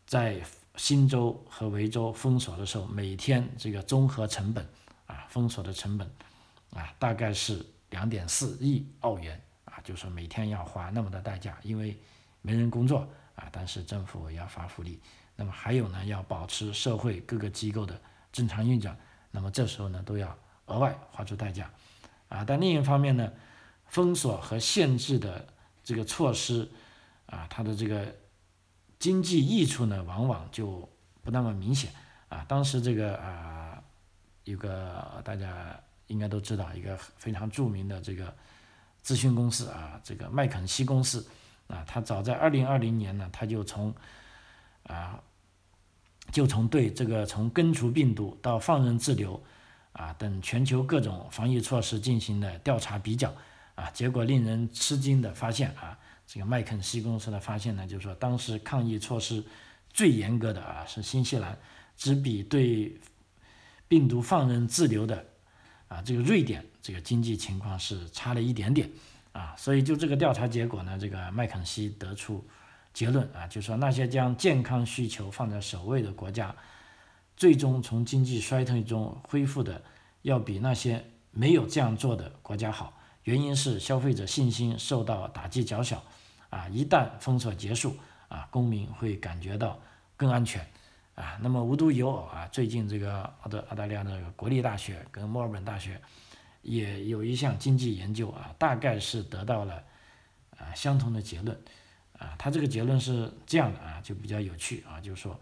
[0.05, 0.41] 在
[0.75, 4.67] 新州和维州封锁的时候，每天这个综合成本
[5.05, 6.11] 啊，封锁的成本
[6.71, 11.97] 啊，大概是两点四亿澳元啊，就说每天要花那么的代价，因为
[12.41, 13.07] 没人工作
[13.37, 14.99] 啊，但是政府要发福利，
[15.37, 17.97] 那么还有呢，要保持社会各个机构的。
[18.29, 18.95] 正常运转，
[19.31, 21.71] 那么这时候呢都要额外花出代价，
[22.29, 23.31] 啊，但另一方面呢，
[23.87, 25.47] 封锁和限制的
[25.83, 26.69] 这个措施，
[27.25, 28.13] 啊，它的这个
[28.99, 30.87] 经济益处呢往往就
[31.23, 31.91] 不那么明显，
[32.29, 33.81] 啊，当时这个啊，
[34.43, 38.31] 有个大家应该都知道一个非常著名的这个
[39.03, 41.25] 咨询公司啊，这个麦肯锡公司，
[41.67, 43.93] 啊，他早在二零二零年呢，他就从
[44.83, 45.21] 啊。
[46.29, 49.41] 就从对这个从根除病毒到放任自流，
[49.93, 53.33] 啊等全球各种防疫措施进行了调查比较，
[53.75, 55.97] 啊结果令人吃惊的发现啊，
[56.27, 59.41] 这个麦肯锡公司的发现呢，就是说当时抗疫措施
[59.89, 61.57] 最严格的啊是新西兰，
[61.95, 62.99] 只比对
[63.87, 65.25] 病毒放任自流的
[65.87, 68.89] 啊这个瑞典这个经济情况是差了一点点，
[69.37, 72.43] 啊所以就这个调查结果呢，这个麦肯锡得出。
[72.93, 76.55] 结论啊，就说那些将健康需求放在首位的国家，
[77.35, 79.79] 最终从经济衰退中恢复的，
[80.23, 82.97] 要比那些没有这样做的国家好。
[83.25, 86.01] 原因是消费者信心受到打击较小，
[86.49, 87.95] 啊，一旦封锁结束，
[88.29, 89.79] 啊，公民会感觉到
[90.15, 90.65] 更安全，
[91.13, 96.01] 啊，那么无独有偶啊，最近这个澳大澳大利亚的国立大学跟墨尔本大学
[96.67, 99.83] 也有一项经济研究啊，大概是得到了
[100.57, 101.57] 啊相同的结论。
[102.19, 105.39] 啊，他这个结论是这样的啊，就比较有趣啊，就是说，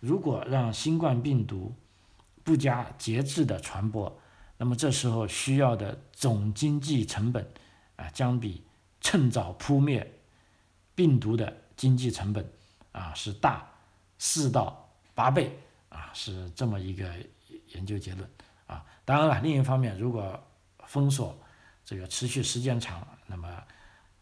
[0.00, 1.72] 如果让新冠病毒
[2.42, 4.20] 不加节制的传播，
[4.56, 7.48] 那么这时候需要的总经济成本
[7.94, 8.64] 啊，将比
[9.00, 10.18] 趁早扑灭
[10.96, 12.50] 病毒的经济成本
[12.90, 13.70] 啊是大
[14.18, 15.56] 四到八倍
[15.90, 17.08] 啊，是这么一个
[17.68, 18.28] 研究结论
[18.66, 18.84] 啊。
[19.04, 20.42] 当然了，另一方面，如果
[20.86, 21.38] 封锁
[21.84, 23.48] 这个持续时间长，那么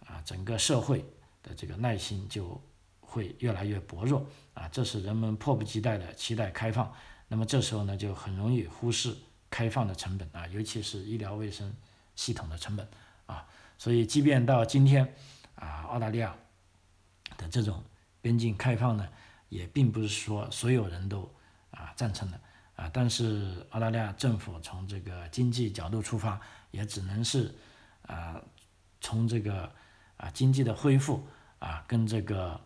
[0.07, 1.05] 啊，整个社会。
[1.47, 2.59] 的这个耐心就
[3.03, 6.91] 会越来越薄弱啊，这是人们迫不及待的期待开放。
[7.29, 9.15] 那么这时候呢，就很容易忽视
[9.51, 11.71] 开放的成本啊，尤其是医疗卫生
[12.17, 12.89] 系统的成本
[13.27, 13.47] 啊。
[13.77, 15.15] 所以，即便到今天
[15.57, 16.35] 啊，澳大利亚
[17.37, 17.85] 的这种
[18.23, 19.07] 边境开放呢，
[19.51, 21.31] 也并不是说所有人都
[21.73, 22.41] 啊赞成的
[22.77, 22.91] 啊。
[22.93, 27.55] 但是，澳大利亚政府从这个经济角度出发，也只能是
[28.07, 28.41] 啊
[29.01, 29.71] 从这个
[30.17, 31.27] 啊经济的恢复。
[31.61, 32.61] 啊，跟这个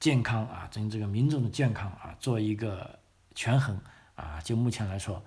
[0.00, 2.98] 健康啊，跟这个民众的健康啊，做一个
[3.34, 3.78] 权衡
[4.14, 4.40] 啊。
[4.40, 5.22] 就目前来说，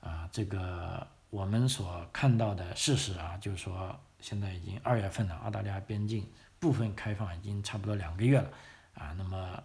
[0.00, 6.26] 啊，这个我们所看到的事实啊，就是说，现在已经二月份了，澳大利亚边境
[6.58, 8.50] 部分开放已经差不多两个月了
[8.94, 9.12] 啊。
[9.18, 9.62] 那么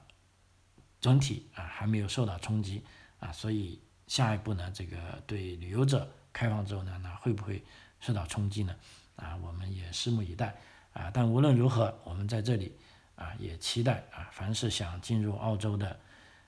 [1.02, 2.84] 整体啊还没有受到冲击
[3.20, 7.64] 啊，所以下一步呢，这个对旅游者开放之后呢，那会不会
[8.00, 8.76] 受到冲击呢？
[9.16, 10.56] 啊，我们也拭目以待。
[10.92, 12.74] 啊，但无论如何，我们在这里
[13.16, 16.00] 啊，也期待啊，凡是想进入澳洲的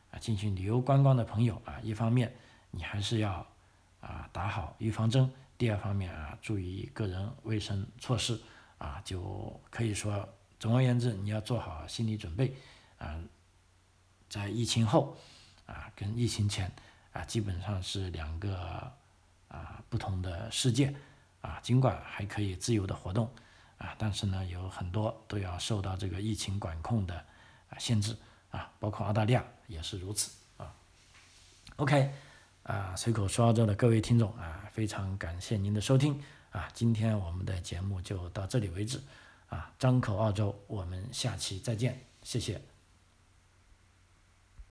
[0.10, 2.34] 啊，进行旅游观光的朋友啊，一方面
[2.72, 3.46] 你还是要
[4.00, 8.42] 啊打好预防针，第二方面啊，注意个人卫生措施
[8.80, 10.28] 啊，就可以说，
[10.60, 12.54] 总而言之，你要做好心理准备
[12.98, 13.22] 啊，
[14.32, 15.18] 在疫情后
[15.66, 16.72] 啊，跟疫情前
[17.12, 18.90] 啊，基本上是两个
[19.50, 20.96] 啊不同的世界
[21.42, 23.30] 啊，尽管还可以自由的活动。
[23.78, 27.16] 啊，但是呢，有很多都要受到这个疫情管控的
[27.70, 28.16] 啊限制
[28.52, 30.72] 啊，包括澳大利亚也是如此啊。
[31.78, 32.14] OK，
[32.62, 39.02] 啊，随口说澳洲的各位听众啊，非常感谢您的收听啊，今天我们的节目就到这里为止
[39.50, 42.71] 啊，张口澳洲，我们下期再见，谢谢。